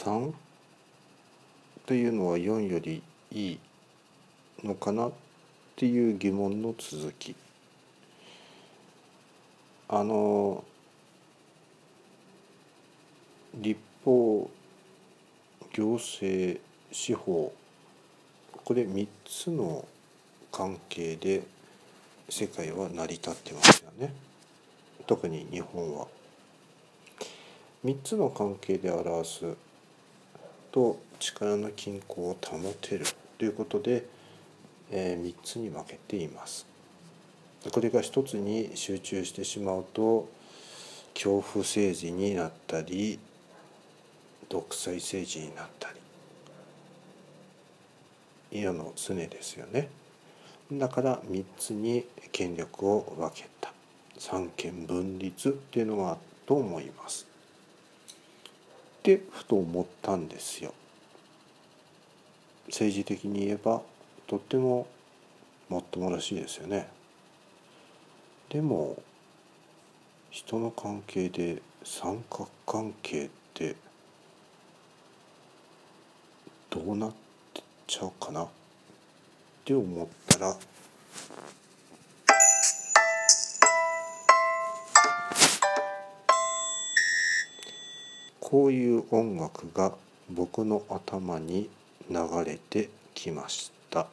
[0.00, 0.32] 3
[1.84, 3.58] というのは4よりいい
[4.64, 5.12] のかなっ
[5.76, 7.36] ていう疑問の続き。
[9.88, 10.64] あの
[13.54, 14.48] 立法
[15.72, 16.58] 行政
[16.92, 17.52] 司法。
[18.64, 19.86] これ3つの
[20.50, 21.42] 関係で
[22.28, 24.14] 世界は成り立ってますよね。
[25.06, 26.06] 特に日本は。
[27.84, 29.69] 3つの関係で表す
[30.72, 33.04] と力の均衡を保てる
[33.38, 34.06] ということで、
[34.90, 36.66] えー、3つに分けています。
[37.70, 40.28] これが一つに集中してしまうと
[41.14, 43.18] 恐怖政治になったり
[44.48, 46.00] 独裁政治になったり。
[48.62, 49.88] 世の常ですよね。
[50.72, 53.72] だから3つに権力を分けた。
[54.18, 57.29] 三権分立っていうのがと思います。
[59.00, 60.74] ってふと思ったんですよ。
[62.66, 63.80] 政治的に言えば
[64.26, 64.86] とっても
[65.70, 66.86] もっともらしいですよね。
[68.50, 69.02] でも
[70.30, 73.74] 人の関係で三角関係って
[76.68, 77.12] どうなっ
[77.86, 78.48] ちゃうかなっ
[79.64, 80.56] て思ったら
[88.50, 89.94] こういう音楽が
[90.28, 91.70] 僕の頭に
[92.10, 94.08] 流れてきました。